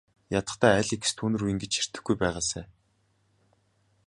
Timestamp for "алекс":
0.79-1.11